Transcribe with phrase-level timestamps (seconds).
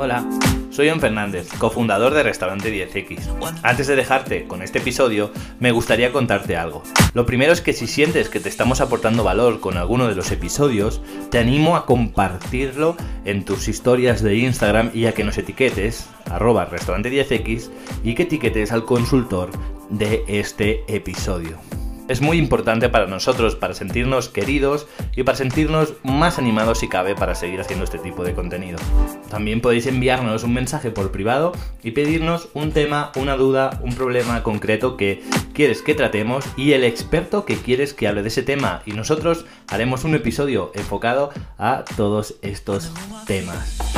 [0.00, 0.28] Hola,
[0.70, 3.20] soy Ian Fernández, cofundador de Restaurante 10X.
[3.62, 6.82] Antes de dejarte con este episodio, me gustaría contarte algo.
[7.14, 10.32] Lo primero es que si sientes que te estamos aportando valor con alguno de los
[10.32, 16.08] episodios, te animo a compartirlo en tus historias de Instagram y a que nos etiquetes,
[16.28, 17.70] arroba restaurante 10X,
[18.02, 19.52] y que etiquetes al consultor
[19.88, 21.60] de este episodio
[22.08, 27.14] es muy importante para nosotros, para sentirnos queridos y para sentirnos más animados si cabe
[27.14, 28.78] para seguir haciendo este tipo de contenido.
[29.30, 34.42] También podéis enviarnos un mensaje por privado y pedirnos un tema, una duda, un problema
[34.42, 35.22] concreto que
[35.52, 39.46] quieres que tratemos y el experto que quieres que hable de ese tema y nosotros
[39.68, 42.92] haremos un episodio enfocado a todos estos
[43.26, 43.95] temas.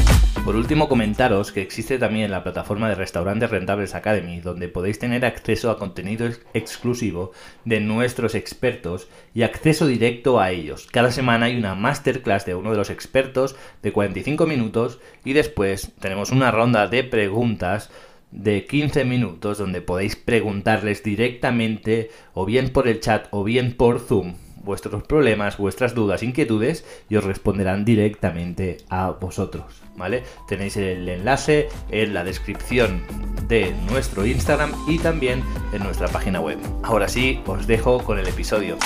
[0.48, 5.26] Por último, comentaros que existe también la plataforma de Restaurantes Rentables Academy, donde podéis tener
[5.26, 7.32] acceso a contenido exclusivo
[7.66, 10.88] de nuestros expertos y acceso directo a ellos.
[10.90, 15.92] Cada semana hay una masterclass de uno de los expertos de 45 minutos y después
[16.00, 17.90] tenemos una ronda de preguntas
[18.30, 24.00] de 15 minutos donde podéis preguntarles directamente o bien por el chat o bien por
[24.00, 29.64] Zoom vuestros problemas, vuestras dudas, inquietudes y os responderán directamente a vosotros,
[29.96, 30.24] ¿vale?
[30.46, 33.02] Tenéis el enlace en la descripción
[33.48, 36.58] de nuestro Instagram y también en nuestra página web.
[36.82, 38.76] Ahora sí, os dejo con el episodio.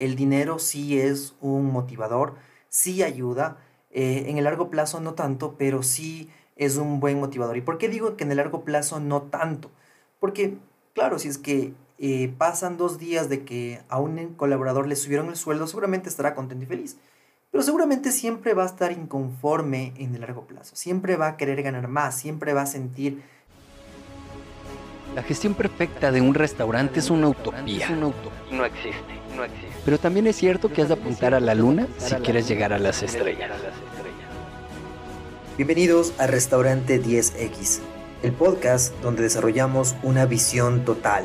[0.00, 2.34] El dinero sí es un motivador,
[2.68, 3.58] sí ayuda,
[3.92, 7.56] eh, en el largo plazo no tanto, pero sí es un buen motivador.
[7.56, 9.70] ¿Y por qué digo que en el largo plazo no tanto?
[10.18, 10.56] Porque,
[10.94, 15.28] claro, si es que eh, pasan dos días de que a un colaborador le subieron
[15.28, 16.96] el sueldo, seguramente estará contento y feliz.
[17.50, 20.76] Pero seguramente siempre va a estar inconforme en el largo plazo.
[20.76, 23.22] Siempre va a querer ganar más, siempre va a sentir...
[25.14, 27.88] La gestión perfecta de un restaurante es una utopía.
[27.90, 28.12] No
[28.64, 28.98] existe,
[29.34, 29.68] no existe.
[29.84, 32.78] Pero también es cierto que has de apuntar a la luna si quieres llegar a
[32.78, 33.50] las estrellas.
[35.56, 37.80] Bienvenidos a Restaurante 10X,
[38.22, 41.24] el podcast donde desarrollamos una visión total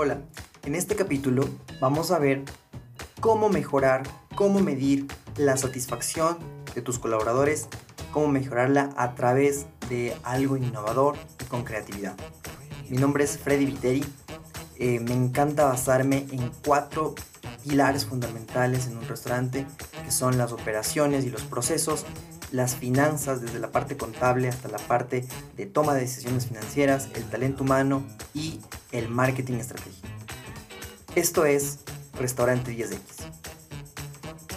[0.00, 0.20] Hola,
[0.64, 1.48] en este capítulo
[1.80, 2.44] vamos a ver
[3.18, 4.04] cómo mejorar,
[4.36, 6.38] cómo medir la satisfacción
[6.72, 7.66] de tus colaboradores,
[8.12, 12.14] cómo mejorarla a través de algo innovador y con creatividad.
[12.88, 14.04] Mi nombre es Freddy Viteri.
[14.76, 17.16] Eh, me encanta basarme en cuatro
[17.64, 19.66] pilares fundamentales en un restaurante,
[20.04, 22.06] que son las operaciones y los procesos,
[22.52, 25.24] las finanzas desde la parte contable hasta la parte
[25.56, 28.04] de toma de decisiones financieras, el talento humano
[28.34, 28.60] y
[28.92, 30.08] el marketing estratégico.
[31.14, 31.80] Esto es
[32.18, 32.98] Restaurante 10X.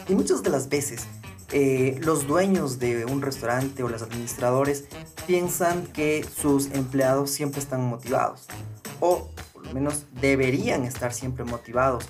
[0.10, 1.04] Y muchas de las veces
[1.52, 4.86] eh, los dueños de un restaurante o los administradores
[5.28, 8.48] piensan que sus empleados siempre están motivados
[9.02, 12.06] o por lo menos deberían estar siempre motivados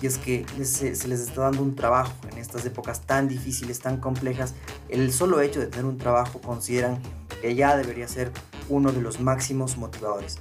[0.00, 3.98] y es que se, les está dando un trabajo en estas épocas tan difíciles, tan
[3.98, 4.54] complejas.
[4.94, 7.02] El solo hecho de tener un trabajo consideran
[7.42, 8.30] que ya debería ser
[8.68, 10.38] uno de los máximos motivadores.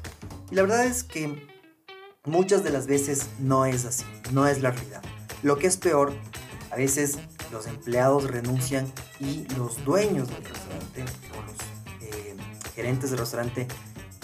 [0.51, 1.47] Y la verdad es que
[2.23, 5.01] muchas de las veces no es así, no es la realidad.
[5.41, 6.13] Lo que es peor,
[6.69, 7.17] a veces
[7.51, 8.85] los empleados renuncian
[9.19, 12.35] y los dueños del restaurante o los eh,
[12.75, 13.67] gerentes del restaurante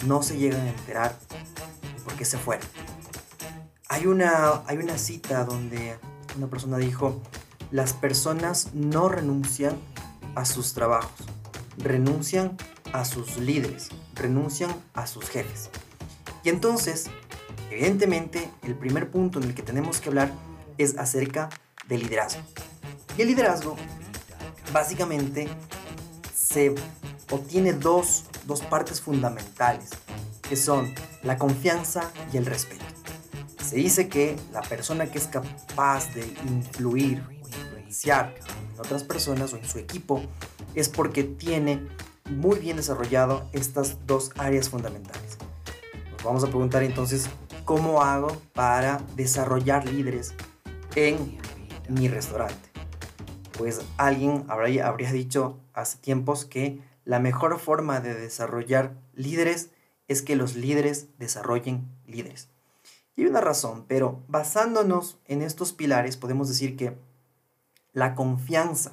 [0.06, 1.18] no se llegan a enterar
[2.04, 2.68] por qué se fueron.
[3.88, 5.98] Hay una, hay una cita donde
[6.36, 7.20] una persona dijo,
[7.72, 9.74] las personas no renuncian
[10.34, 11.26] a sus trabajos,
[11.78, 12.56] renuncian
[12.92, 15.70] a sus líderes, renuncian a sus jefes.
[16.42, 17.06] Y entonces,
[17.70, 20.32] evidentemente, el primer punto en el que tenemos que hablar
[20.78, 21.50] es acerca
[21.88, 22.42] del liderazgo.
[23.16, 23.76] Y el liderazgo,
[24.72, 25.48] básicamente,
[26.34, 26.74] se
[27.30, 29.90] obtiene dos, dos partes fundamentales,
[30.42, 32.84] que son la confianza y el respeto.
[33.64, 39.56] Se dice que la persona que es capaz de influir influenciar en otras personas o
[39.56, 40.22] en su equipo
[40.74, 41.86] es porque tiene
[42.30, 45.38] muy bien desarrollado estas dos áreas fundamentales.
[46.12, 47.28] Nos vamos a preguntar entonces,
[47.64, 50.34] ¿cómo hago para desarrollar líderes
[50.94, 51.38] en
[51.88, 52.68] mi restaurante?
[53.56, 59.70] Pues alguien habría, habría dicho hace tiempos que la mejor forma de desarrollar líderes
[60.08, 62.48] es que los líderes desarrollen líderes.
[63.16, 66.96] Y hay una razón, pero basándonos en estos pilares podemos decir que
[67.92, 68.92] la confianza,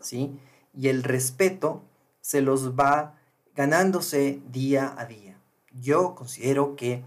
[0.00, 0.38] ¿sí?
[0.74, 1.82] Y el respeto
[2.20, 3.14] se los va
[3.54, 5.36] ganándose día a día.
[5.80, 7.02] Yo considero que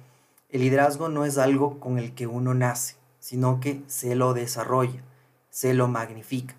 [0.50, 5.02] el liderazgo no es algo con el que uno nace, sino que se lo desarrolla,
[5.50, 6.56] se lo magnifica.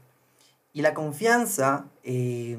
[0.73, 2.59] Y la confianza eh,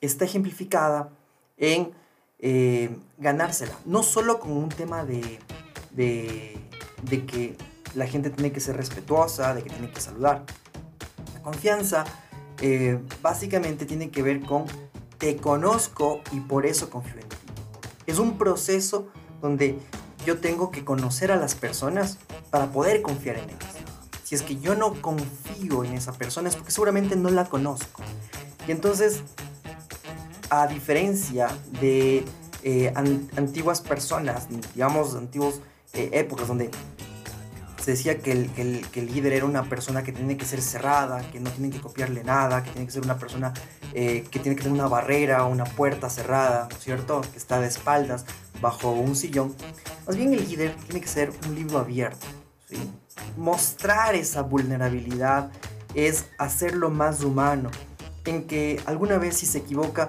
[0.00, 1.10] está ejemplificada
[1.56, 1.92] en
[2.40, 5.38] eh, ganársela, no solo con un tema de,
[5.92, 6.58] de,
[7.02, 7.56] de que
[7.94, 10.44] la gente tiene que ser respetuosa, de que tiene que saludar.
[11.44, 12.04] Confianza
[12.60, 14.64] eh, básicamente tiene que ver con
[15.18, 17.36] te conozco y por eso confío en ti.
[18.06, 19.08] Es un proceso
[19.40, 19.78] donde
[20.26, 22.18] yo tengo que conocer a las personas
[22.50, 23.74] para poder confiar en ellas.
[24.24, 28.02] Si es que yo no confío en esa persona es porque seguramente no la conozco.
[28.66, 29.22] Y entonces,
[30.50, 31.48] a diferencia
[31.80, 32.24] de
[32.62, 35.60] eh, antiguas personas, digamos, antiguas
[35.92, 36.70] eh, épocas donde
[37.84, 41.50] se decía que el, líder era una persona que tiene que ser cerrada, que no
[41.50, 43.52] tiene que copiarle nada, que tiene que ser una persona
[43.92, 47.20] eh, que tiene que tener una barrera, una puerta cerrada, ¿cierto?
[47.20, 48.24] Que está de espaldas
[48.62, 49.54] bajo un sillón.
[50.06, 52.26] Más bien el líder tiene que ser un libro abierto.
[53.36, 55.50] Mostrar esa vulnerabilidad
[55.94, 57.70] es hacerlo más humano,
[58.24, 60.08] en que alguna vez si se equivoca,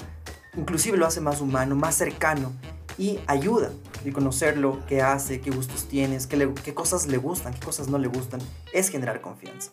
[0.55, 2.53] inclusive lo hace más humano, más cercano
[2.97, 3.71] y ayuda
[4.03, 7.97] y conocerlo, qué hace, qué gustos tienes, qué, qué cosas le gustan, qué cosas no
[7.97, 8.39] le gustan,
[8.73, 9.71] es generar confianza.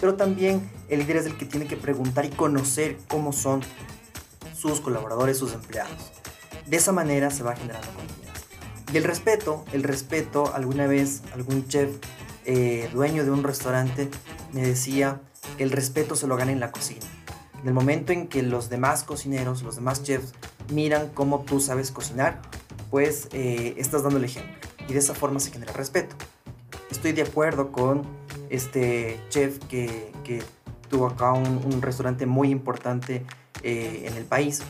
[0.00, 3.62] Pero también el líder es el que tiene que preguntar y conocer cómo son
[4.54, 6.12] sus colaboradores, sus empleados.
[6.66, 8.42] De esa manera se va generando confianza.
[8.92, 11.90] Y el respeto, el respeto, alguna vez algún chef
[12.44, 14.08] eh, dueño de un restaurante
[14.52, 15.20] me decía
[15.56, 17.04] que el respeto se lo gana en la cocina.
[17.60, 20.32] En el momento en que los demás cocineros, los demás chefs
[20.72, 22.40] miran cómo tú sabes cocinar,
[22.90, 24.54] pues eh, estás dando el ejemplo.
[24.88, 26.14] Y de esa forma se genera respeto.
[26.90, 28.02] Estoy de acuerdo con
[28.50, 30.12] este chef que,
[30.88, 33.24] tuvo acá un, restaurante muy importante
[33.62, 34.62] eh, en el país.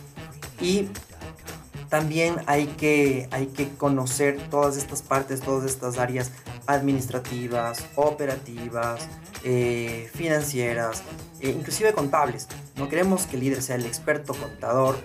[0.61, 0.89] Y
[1.91, 6.33] también hay que, hay que conocer todas estas partes, todas estas áreas
[6.67, 9.07] administrativas, operativas,
[9.45, 11.03] eh, financieras,
[11.43, 12.49] inclusive contables.
[12.77, 14.97] No queremos que el líder sea el experto contador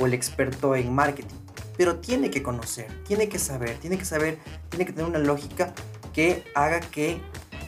[0.00, 1.47] o el experto en marketing
[1.78, 4.38] pero tiene que conocer, tiene que saber, tiene que saber,
[4.68, 5.72] tiene que tener una lógica
[6.12, 7.20] que haga que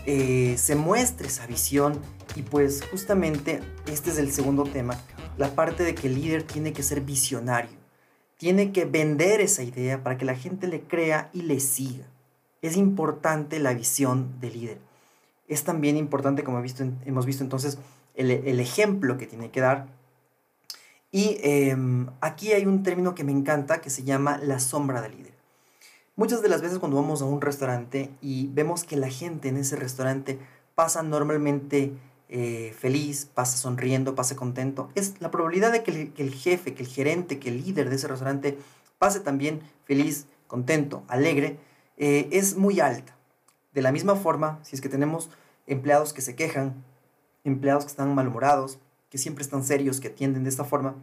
[0.04, 2.00] eh, se muestre esa visión
[2.34, 5.00] y pues justamente este es el segundo tema,
[5.38, 7.78] la parte de que el líder tiene que ser visionario,
[8.36, 12.06] tiene que vender esa idea para que la gente le crea y le siga.
[12.62, 14.78] Es importante la visión del líder.
[15.46, 17.78] Es también importante, como hemos visto entonces,
[18.14, 19.99] el, el ejemplo que tiene que dar
[21.12, 25.16] y em, aquí hay un término que me encanta que se llama la sombra del
[25.16, 25.34] líder.
[26.16, 29.56] Muchas de las veces cuando vamos a un restaurante y vemos que la gente en
[29.56, 30.38] ese restaurante
[30.74, 31.94] pasa normalmente
[32.28, 36.88] eh, feliz, pasa sonriendo, pasa contento, es la probabilidad de que el, jefe, que el
[36.88, 38.58] gerente, que el líder de ese restaurante
[38.98, 41.58] pase también feliz, contento, alegre,
[41.96, 43.16] eh, es muy alta.
[43.72, 45.30] De la misma forma, si es que tenemos
[45.66, 46.84] empleados que se quejan,
[47.44, 48.78] empleados que están malhumorados,
[49.10, 50.94] que siempre están serios, que atienden de esta forma,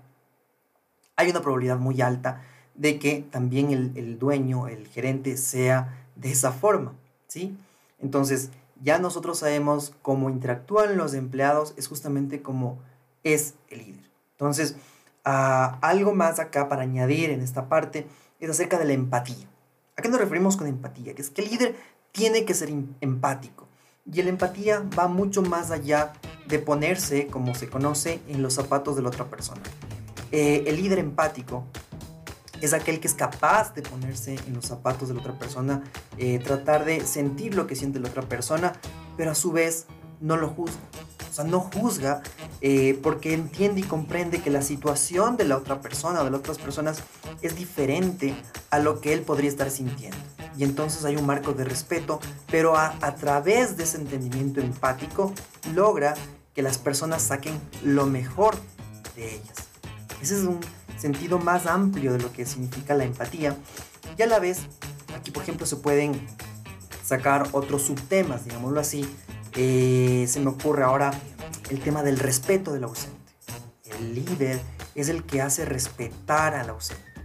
[1.16, 2.42] hay una probabilidad muy alta
[2.76, 6.94] de que también el, dueño, el gerente, sea de esa forma,
[7.28, 7.58] ¿sí?
[8.00, 8.52] Entonces,
[8.82, 12.80] ya nosotros sabemos cómo interactúan los empleados, es justamente como
[13.24, 14.10] es el líder.
[14.34, 14.76] Entonces,
[15.26, 18.08] ah, algo más acá para añadir en esta parte
[18.40, 19.48] es acerca de la empatía.
[19.98, 21.16] ¿A qué nos referimos con empatía?
[21.16, 21.76] Que es que el líder
[22.12, 22.70] tiene que ser
[23.02, 23.67] empático.
[24.12, 26.14] Y la empatía va mucho más allá
[26.48, 29.62] de ponerse, como se conoce, en los zapatos de la otra persona.
[30.32, 31.66] Eh, el líder empático
[32.62, 35.84] es aquel que es capaz de ponerse en los zapatos de la otra persona,
[36.18, 38.74] eh, tratar de sentir lo que siente la otra persona,
[39.16, 39.86] pero a su vez
[40.22, 40.80] no lo juzga.
[41.30, 42.24] O sea, no juzga
[42.62, 46.40] eh, porque entiende y comprende que la situación de la otra persona o de las
[46.40, 47.04] otras personas
[47.42, 48.34] es diferente
[48.72, 50.18] a lo que él podría estar sintiendo
[50.58, 55.34] y entonces hay un marco de respeto, pero a, través de ese entendimiento empático
[55.74, 56.16] logra
[56.56, 58.56] que las personas saquen lo mejor
[59.16, 59.58] de ellas.
[60.22, 60.60] Ese es un
[60.98, 63.56] sentido más amplio de lo que significa la empatía.
[64.18, 64.62] Y a la vez,
[65.16, 66.20] aquí por ejemplo se pueden
[67.04, 69.08] sacar otros subtemas, digámoslo así.
[69.54, 71.12] Eh, se me ocurre ahora
[71.70, 73.16] el tema del respeto del ausente.
[73.84, 74.60] El líder
[74.96, 77.17] es el que hace respetar al ausente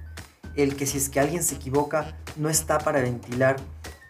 [0.56, 3.56] el que si es que alguien se equivoca no está para ventilar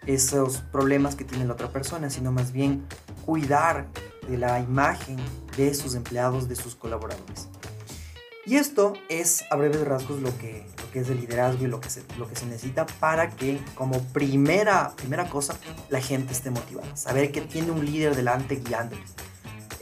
[0.05, 2.85] esos problemas que tiene la otra persona, sino más bien
[3.25, 3.87] cuidar
[4.27, 5.17] de la imagen
[5.57, 7.47] de sus empleados, de sus colaboradores.
[8.45, 11.79] Y esto es a breves rasgos lo que, lo que es el liderazgo y lo
[11.79, 15.55] que, se, lo que se necesita para que como primera, primera cosa
[15.89, 16.93] la gente esté motivada.
[16.97, 19.13] Saber que tiene un líder delante guiándoles.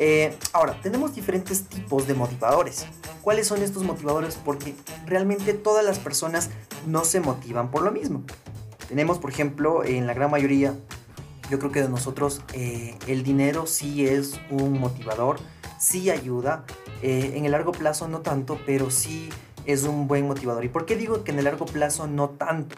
[0.03, 2.87] Eh, ahora, tenemos diferentes tipos de motivadores.
[3.21, 4.33] ¿Cuáles son estos motivadores?
[4.33, 4.73] Porque
[5.05, 6.49] realmente todas las personas
[6.87, 8.23] no se motivan por lo mismo.
[8.87, 10.73] Tenemos, por ejemplo, en la gran mayoría,
[11.51, 15.39] yo creo que de nosotros, eh, el dinero sí es un motivador,
[15.77, 16.65] sí ayuda.
[17.03, 19.29] Eh, en el largo plazo no tanto, pero sí
[19.65, 20.65] es un buen motivador.
[20.65, 22.75] ¿Y por qué digo que en el largo plazo no tanto?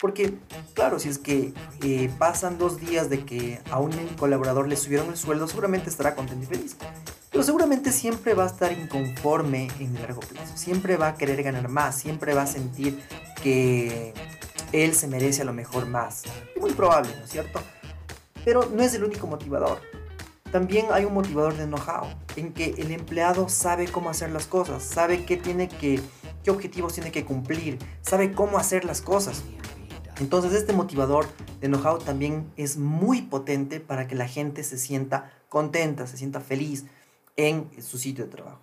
[0.00, 0.34] Porque,
[0.74, 5.08] claro, si es que eh, pasan dos días de que a un colaborador le subieron
[5.08, 6.76] el sueldo, seguramente estará contento y feliz.
[7.30, 10.56] Pero seguramente siempre va a estar inconforme en el largo plazo.
[10.56, 11.96] Siempre va a querer ganar más.
[11.96, 13.02] Siempre va a sentir
[13.42, 14.14] que
[14.72, 16.22] él se merece a lo mejor más.
[16.60, 17.60] Muy probable, ¿no es cierto?
[18.44, 19.80] Pero no es el único motivador.
[20.50, 24.84] También hay un motivador de know-how, en que el empleado sabe cómo hacer las cosas,
[24.84, 26.00] sabe qué tiene que,
[26.44, 29.42] qué objetivos tiene que cumplir, sabe cómo hacer las cosas.
[30.20, 31.26] Entonces este motivador
[31.60, 36.40] de know-how también es muy potente para que la gente se sienta contenta, se sienta
[36.40, 36.84] feliz
[37.36, 38.60] en su sitio de trabajo.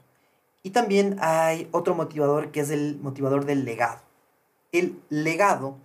[0.63, 4.00] Y también hay otro motivador que es el motivador del legado.
[4.72, 5.77] El legado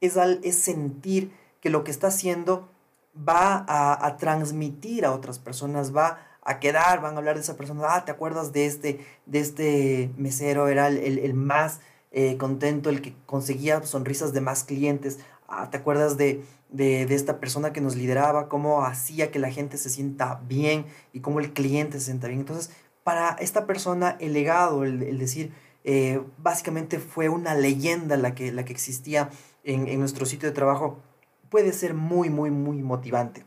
[0.00, 2.68] es, al, es sentir que lo que está haciendo
[3.16, 7.84] va a, transmitir a otras personas, va a quedar, van a hablar de esa persona,
[7.88, 10.68] ah, ¿te acuerdas de este, de este mesero?
[10.68, 11.80] Era el más
[12.16, 15.18] eh, contento, el que conseguía sonrisas de más clientes.
[15.48, 16.44] Ah, ¿Te acuerdas de,
[16.78, 18.48] esta persona que nos lideraba?
[18.48, 22.38] Cómo hacía que la gente se sienta bien y cómo el cliente se sienta bien.
[22.38, 22.70] Entonces,
[23.02, 25.52] para esta persona, el legado, el, decir,
[25.82, 29.30] eh, básicamente fue una leyenda la que, la que existía
[29.64, 31.00] en, en nuestro sitio de trabajo,
[31.48, 33.44] puede ser muy, muy, muy motivante.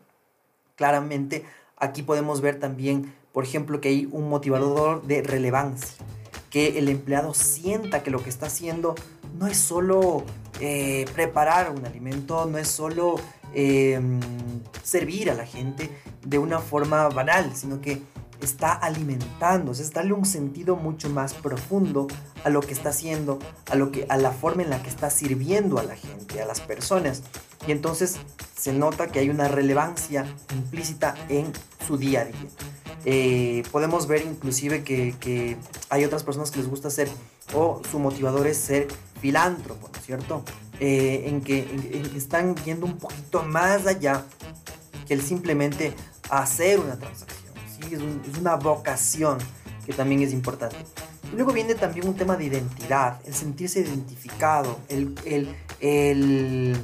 [0.75, 1.45] Claramente,
[1.77, 6.05] aquí podemos ver también, por ejemplo, que hay un motivador de relevancia
[6.49, 8.95] que el empleado sienta que lo que está haciendo
[9.37, 10.23] no es solo
[10.59, 13.15] eh, preparar un alimento, no es solo
[13.53, 14.19] em,
[14.83, 15.91] servir a la gente
[16.25, 18.01] de una forma banal, sino que
[18.41, 22.07] está alimentando, es darle un sentido mucho más profundo
[22.43, 23.39] a lo que está haciendo,
[23.69, 26.45] a, lo que, a la forma en la que está sirviendo a la gente, a
[26.45, 27.23] las personas.
[27.65, 28.17] Y entonces
[28.57, 31.51] se nota que hay una relevancia implícita en
[31.85, 32.35] su día a día.
[33.05, 35.57] Eh, podemos ver inclusive que,
[35.89, 37.09] hay otras personas que les gusta ser,
[37.53, 38.87] o su motivador es ser
[39.21, 40.43] filántropo, ¿no es cierto?
[40.79, 44.25] Eh, en que están yendo un poquito más allá
[45.07, 45.93] que el simplemente
[46.29, 47.53] hacer una transacción.
[47.79, 47.95] ¿sí?
[47.95, 49.37] Es, una vocación
[49.85, 50.75] que también es importante.
[51.33, 56.77] luego viene también un tema de identidad, el sentirse identificado, el, el, el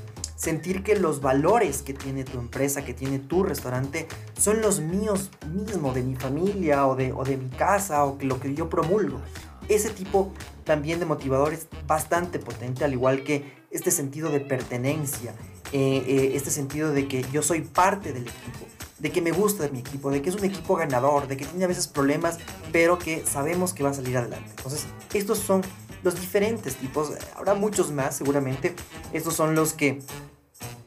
[0.43, 5.31] sentir que los valores que tiene tu empresa, que tiene tu restaurante, son los míos
[5.53, 8.69] mismos, de mi familia o de, o de mi casa o que lo que yo
[8.69, 9.21] promulgo.
[9.69, 10.33] Ese tipo
[10.65, 15.33] también de motivador es bastante potente, al igual que este sentido de pertenencia,
[15.71, 18.65] eh, eh, este sentido de que yo soy parte del equipo,
[18.99, 21.45] de que me gusta de mi equipo, de que es un equipo ganador, de que
[21.45, 22.37] tiene a veces problemas,
[22.73, 24.49] pero que sabemos que va a salir adelante.
[24.57, 25.61] Entonces, estos son
[26.03, 28.75] los diferentes tipos, habrá muchos más seguramente,
[29.13, 29.99] estos son los que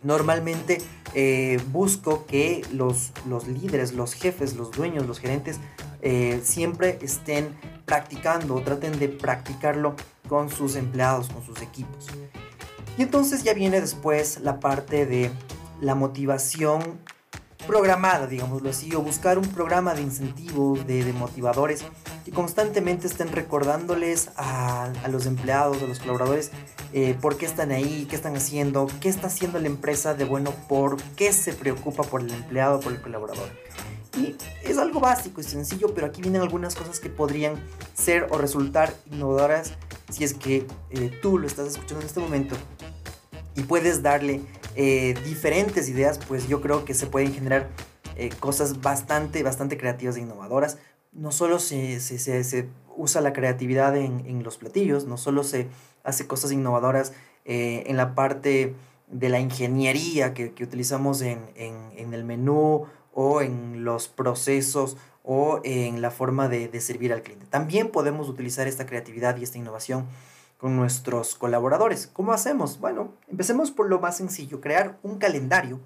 [0.07, 0.81] normalmente
[1.15, 5.59] eh, busco que los, los, líderes, los jefes, los dueños, los gerentes
[6.01, 9.95] eh, siempre estén practicando traten de practicarlo
[10.29, 12.07] con sus empleados, con sus equipos.
[12.97, 15.31] Y entonces ya viene después la parte de
[15.81, 16.99] la motivación
[17.67, 21.85] programada, digámoslo así, o buscar un programa de incentivos, de, motivadores
[22.27, 26.51] que constantemente estén recordándoles a, los empleados, a los colaboradores,
[26.93, 30.51] eh, por qué están ahí, qué están haciendo, qué está haciendo la empresa de bueno,
[30.69, 33.49] por qué se preocupa por el empleado, por el colaborador.
[34.19, 37.63] Y es algo básico y sencillo, pero aquí vienen algunas cosas que podrían
[37.95, 39.75] ser o resultar innovadoras
[40.11, 42.57] si es que eh, tú lo estás escuchando en este momento
[43.55, 44.41] y puedes darle
[44.75, 47.69] eh, diferentes ideas, pues yo creo que se pueden generar
[48.41, 50.79] cosas bastante, bastante creativas e innovadoras.
[51.17, 55.69] No solo se, se, se, usa la creatividad en, en, los platillos, no solo se
[56.05, 57.13] hace cosas innovadoras
[57.45, 58.75] eh, en la parte
[59.07, 64.97] de la ingeniería que, que utilizamos en, en, en, el menú o en los procesos
[65.25, 67.47] o en la forma de, de servir al cliente.
[67.47, 70.07] También podemos utilizar esta creatividad y esta innovación
[70.59, 72.07] con nuestros colaboradores.
[72.07, 72.81] ¿Cómo hacemos?
[72.81, 75.81] Bueno, empecemos por lo más sencillo, crear un calendario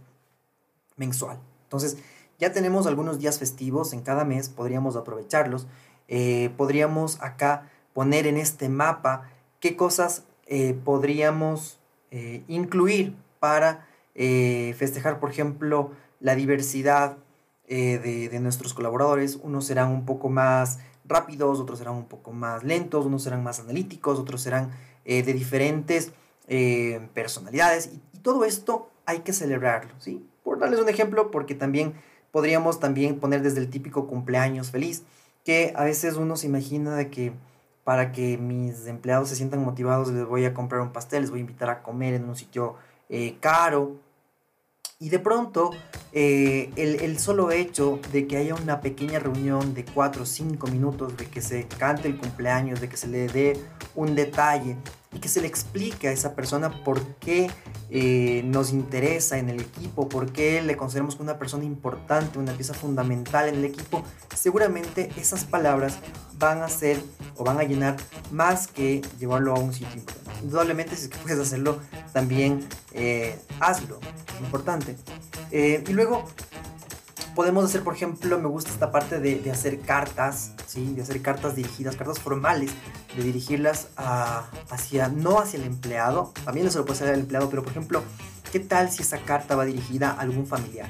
[0.97, 1.39] mensual.
[1.65, 1.99] Entonces,
[2.41, 5.67] ya tenemos algunos días festivos en cada mes, podríamos aprovecharlos.
[6.09, 9.31] Eh, podríamos acá poner en este mapa
[9.61, 11.79] qué cosas eh, podríamos
[12.11, 17.17] eh, incluir para festejar, por ejemplo, la diversidad
[17.69, 19.37] de, nuestros colaboradores.
[19.37, 23.61] Unos serán un poco más rápidos, otros serán un poco más lentos, unos serán más
[23.61, 24.73] analíticos, otros serán
[25.07, 26.13] de diferentes
[27.15, 27.93] personalidades.
[27.95, 30.23] Y, y, todo esto hay que celebrarlo, ¿sí?
[30.45, 31.95] Por darles un ejemplo, porque también
[32.31, 35.03] podríamos también poner desde el típico cumpleaños feliz,
[35.45, 37.33] que a veces uno se imagina de que
[37.85, 41.41] para que mis empleados se sientan motivados les voy a comprar un pastel, les voy
[41.41, 42.77] a invitar a comer en un sitio
[43.09, 43.97] eh, caro.
[44.99, 45.71] Y de pronto,
[46.13, 50.67] eh, el, el, solo hecho de que haya una pequeña reunión de 4 o 5
[50.67, 53.59] minutos, de que se cante el cumpleaños, de que se le dé
[53.95, 54.77] un detalle
[55.13, 57.51] y que se le explique a esa persona por qué
[57.91, 62.75] eh, nos interesa en el equipo, por qué le consideramos una persona importante, una pieza
[62.75, 64.05] fundamental en el equipo,
[64.37, 65.99] seguramente esas palabras
[66.39, 67.03] van a ser
[67.37, 67.97] o van a llenar
[68.31, 70.41] más que llevarlo a un sitio importante.
[70.43, 71.81] Indudablemente, si es que puedes hacerlo,
[72.13, 73.99] también eh, hazlo,
[74.35, 74.97] es importante.
[75.51, 76.25] Eh, y luego
[77.35, 80.95] podemos hacer, por ejemplo, me gusta esta parte de, hacer cartas, ¿sí?
[80.95, 82.73] de hacer cartas dirigidas, cartas formales,
[83.17, 87.51] de dirigirlas a, hacia, no hacia el empleado, también se lo puede hacer al empleado,
[87.51, 88.03] pero por ejemplo,
[88.53, 90.89] ¿qué tal si esa carta va dirigida a algún familiar?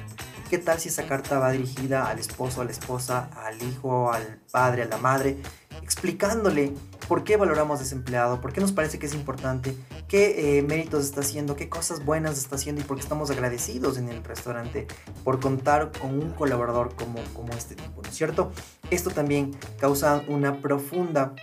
[0.49, 4.41] ¿Qué tal si esa carta va dirigida al esposo, a la esposa, al hijo, al
[4.51, 5.37] padre, a la madre,
[5.81, 6.73] explicándole
[7.07, 9.75] por qué valoramos a ese empleado, por qué nos parece que es importante,
[10.07, 13.97] qué eh, méritos está haciendo, qué cosas buenas está haciendo y por qué estamos agradecidos
[13.97, 14.87] en el restaurante
[15.23, 18.51] por contar con un colaborador como, como este tipo, ¿no es cierto?
[18.89, 21.33] Esto también causa una profunda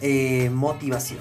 [0.00, 1.20] eh, motivación.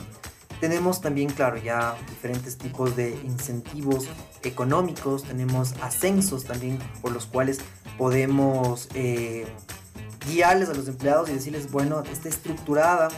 [0.60, 4.08] Tenemos también, claro, ya diferentes tipos de incentivos
[4.44, 7.60] económicos, tenemos ascensos también por los cuales
[7.98, 9.46] podemos eh,
[10.28, 13.10] guiarles a los empleados y decirles, bueno, está estructurada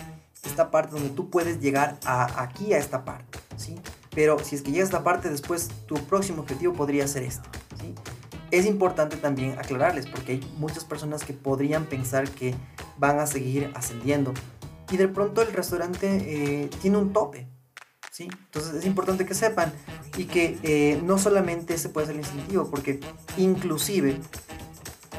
[0.45, 3.75] esta parte donde tú puedes llegar a, aquí a esta parte, ¿sí?
[4.13, 7.47] Pero si es que llegas a esta parte, después tu próximo objetivo podría ser este,
[7.79, 7.93] ¿sí?
[8.51, 12.55] Es importante también aclararles porque hay muchas personas que podrían pensar que
[12.97, 14.33] van a seguir ascendiendo
[14.91, 17.47] y de pronto el restaurante eh, tiene un tope,
[18.11, 18.29] ¿sí?
[18.45, 19.73] Entonces es importante que sepan
[20.15, 22.99] y que eh, no solamente ese puede ser el incentivo, porque
[23.37, 24.19] inclusive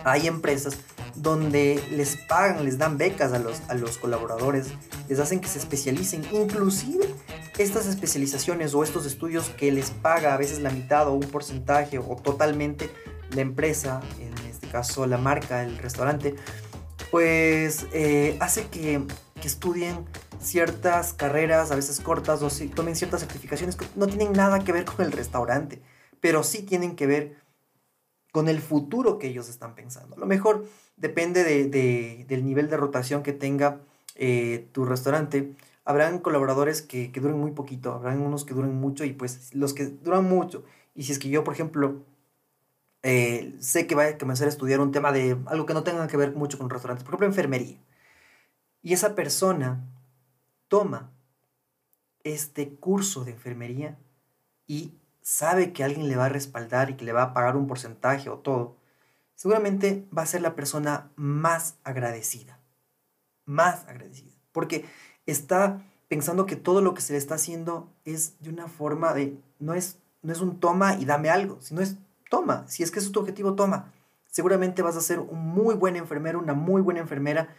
[0.04, 0.78] hay empresas
[1.16, 4.68] donde les pagan, les dan becas a los, a los colaboradores,
[5.08, 7.06] les hacen que se especialicen, inclusive
[7.58, 11.98] estas especializaciones o estos estudios que les paga a veces la mitad o un porcentaje
[11.98, 12.90] o totalmente
[13.30, 16.34] la empresa, en este caso la marca, el restaurante,
[17.10, 19.02] pues eh, hace que,
[19.40, 20.04] que, estudien
[20.40, 24.72] ciertas carreras, a veces cortas, o si, tomen ciertas certificaciones que no tienen nada que
[24.72, 25.82] ver con el restaurante,
[26.20, 27.36] pero sí tienen que ver
[28.32, 30.16] con el futuro que ellos están pensando.
[30.16, 33.80] A lo mejor depende de, de, del nivel de rotación que tenga
[34.14, 35.54] eh, tu restaurante.
[35.84, 39.74] Habrán colaboradores que, que, duren muy poquito, habrán unos que duren mucho y pues los
[39.74, 40.64] que duran mucho.
[40.94, 42.02] Y si es que yo, por ejemplo,
[43.02, 46.08] eh, sé que va a comenzar a estudiar un tema de algo que no tenga
[46.08, 47.78] que ver mucho con restaurantes, por ejemplo, enfermería.
[48.82, 49.84] Y esa persona
[50.68, 51.12] toma
[52.24, 53.98] este curso de enfermería
[54.66, 57.66] y sabe que alguien le va a respaldar y que le va a pagar un
[57.66, 58.76] porcentaje o todo,
[59.36, 62.58] seguramente va a ser la persona más agradecida.
[63.44, 64.32] Más agradecida.
[64.50, 64.84] Porque
[65.26, 69.38] está pensando que todo lo que se le está haciendo es de una forma de,
[69.60, 71.96] no es, no es un toma y dame algo, sino es
[72.30, 72.64] toma.
[72.66, 73.92] Si es que es tu objetivo, toma.
[74.26, 77.54] Seguramente vas a ser un muy buen enfermero, una muy buena enfermera.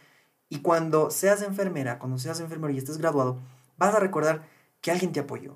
[0.48, 3.38] Y cuando seas enfermera, cuando seas enfermero y estés graduado,
[3.76, 4.42] vas a recordar
[4.80, 5.54] que alguien te apoyó,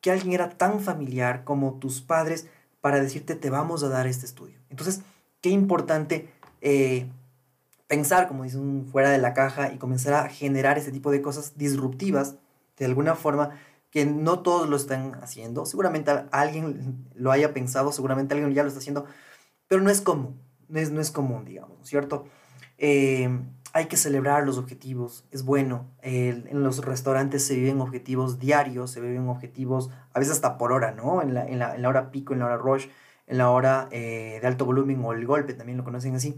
[0.00, 2.46] que alguien era tan familiar como tus padres
[2.80, 4.58] para decirte te vamos a dar este estudio.
[4.70, 5.02] Entonces,
[5.40, 7.06] qué importante eh,
[7.86, 11.56] pensar, como dicen, fuera de la caja y comenzar a generar ese tipo de cosas
[11.56, 12.36] disruptivas
[12.76, 13.50] de alguna forma
[13.90, 15.66] que no todos lo están haciendo.
[15.66, 19.06] Seguramente alguien lo haya pensado, seguramente alguien ya lo está haciendo,
[19.66, 22.26] pero no es común, no es, no es común, digamos, ¿cierto?
[22.76, 23.30] Eh,
[23.72, 25.86] hay que celebrar los objetivos, es bueno.
[26.02, 30.92] en los restaurantes se viven objetivos diarios, se viven objetivos a veces hasta por hora,
[30.92, 31.22] ¿no?
[31.22, 32.86] En la, en la, en la hora pico, en la hora rush,
[33.28, 36.36] en la hora eh, de alto volumen o el golpe, también lo conocen así.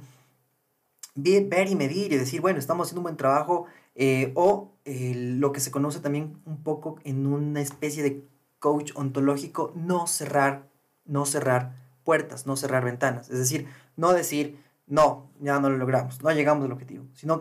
[1.14, 5.52] Ver y medir y decir, bueno, estamos haciendo un buen trabajo, eh, o eh, lo
[5.52, 8.24] que se conoce también un poco en una especie de
[8.58, 10.68] coach ontológico, no cerrar,
[11.04, 11.74] no cerrar
[12.04, 13.30] puertas, no cerrar ventanas.
[13.30, 17.40] Es decir, no decir, no, ya no lo logramos, no llegamos al objetivo, sino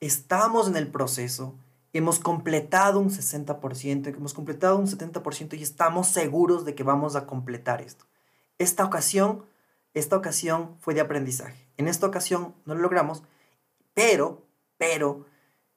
[0.00, 1.54] estamos en el proceso,
[1.92, 7.26] hemos completado un 60%, hemos completado un 70% y estamos seguros de que vamos a
[7.26, 8.07] completar esto.
[8.58, 9.44] Esta ocasión,
[9.94, 11.68] esta ocasión fue de aprendizaje.
[11.76, 13.22] En esta ocasión no lo logramos,
[13.94, 14.44] pero,
[14.76, 15.26] pero,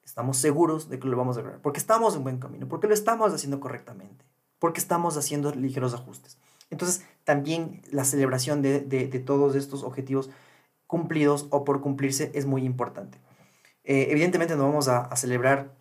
[0.03, 2.93] estamos seguros de que lo vamos a lograr, porque estamos en buen camino, porque lo
[2.93, 4.25] estamos haciendo correctamente,
[4.59, 6.37] porque estamos haciendo ligeros ajustes.
[6.69, 10.29] Entonces, también la celebración de, de, todos estos objetivos
[10.87, 13.19] cumplidos o por cumplirse es muy importante.
[13.83, 15.75] Eh, evidentemente no vamos a, celebrar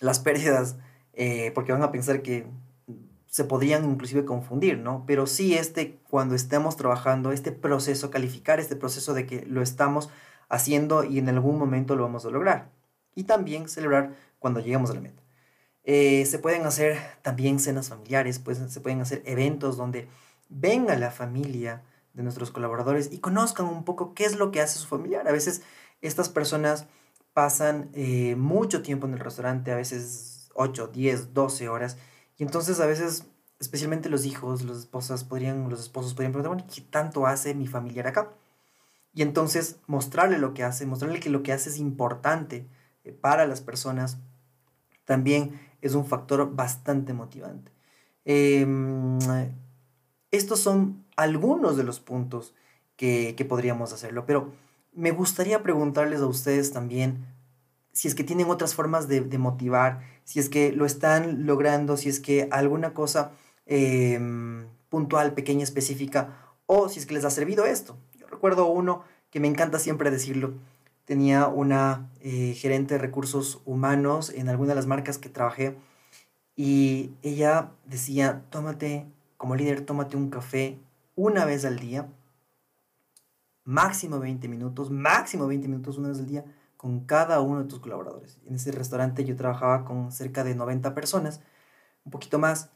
[0.00, 0.76] las pérdidas
[1.12, 2.46] eh, porque van a pensar que
[3.32, 5.04] se podrían inclusive confundir, ¿no?
[5.06, 10.10] Pero sí este, cuando estemos trabajando, este proceso, calificar este proceso de que lo estamos
[10.50, 12.68] haciendo y en algún momento lo vamos a lograr.
[13.14, 15.22] Y también celebrar cuando lleguemos a la meta.
[15.84, 20.08] Eh, se pueden hacer también cenas familiares, pues, se pueden hacer eventos donde
[20.50, 21.80] venga la familia
[22.12, 25.26] de nuestros colaboradores y conozcan un poco qué es lo que hace su familiar.
[25.26, 25.62] A veces
[26.02, 26.86] estas personas
[27.32, 31.96] pasan eh, mucho tiempo en el restaurante, a veces 8, 10, 12 horas,
[32.42, 33.26] entonces a veces,
[33.60, 37.66] especialmente los hijos, las esposas podrían, los esposos podrían preguntar, bueno, ¿qué tanto hace mi
[37.66, 38.32] familiar acá?
[39.14, 42.66] Y entonces mostrarle lo que hace, mostrarle que lo que hace es importante
[43.04, 44.18] eh, para las personas,
[45.04, 47.72] también es un factor bastante motivante.
[48.24, 49.18] Em,
[50.30, 52.54] estos son algunos de los puntos
[52.96, 54.52] que, podríamos hacerlo, pero
[54.92, 57.26] me gustaría preguntarles a ustedes también
[57.92, 62.08] si es que tienen otras formas de, motivar, si es que lo están logrando, si
[62.08, 63.32] es que alguna cosa
[63.66, 67.96] em, puntual, pequeña, específica, o si es que les ha servido esto.
[68.18, 70.54] Yo recuerdo uno que me encanta siempre decirlo,
[71.04, 75.76] tenía una eh, gerente de recursos humanos en alguna de las marcas que trabajé
[76.56, 80.78] y ella decía, tómate, como líder, tómate un café
[81.16, 82.08] una vez al día,
[83.64, 86.44] máximo 20 minutos, máximo 20 minutos una vez al día
[86.82, 88.40] con cada uno de tus colaboradores.
[88.44, 91.40] En ese restaurante yo trabajaba con cerca de 90 personas,
[92.04, 92.70] un poquito más.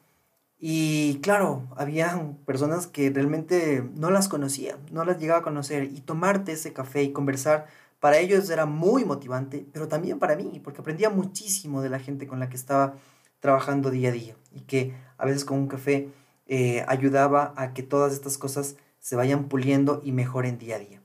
[0.61, 5.91] Y claro, había personas que realmente no las conocía, no las llegaba a conocer.
[5.93, 7.67] Y tomarte ese café y conversar
[7.99, 12.29] para ellos era muy motivante, pero también para mí, porque aprendía muchísimo de la gente
[12.29, 12.95] con la que estaba
[13.41, 16.13] trabajando día a día y que a veces con un café
[16.47, 21.03] eh, ayudaba a que todas estas cosas se vayan puliendo y mejoren día a día.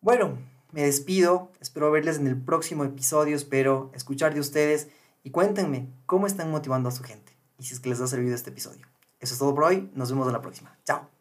[0.00, 0.38] Bueno,
[0.72, 4.88] me despido, espero verles en el próximo episodio, espero escuchar de ustedes
[5.22, 8.34] y cuéntenme cómo están motivando a su gente y si es que les ha servido
[8.34, 8.86] este episodio.
[9.20, 10.76] Eso es todo por hoy, nos vemos en la próxima.
[10.84, 11.11] Chao.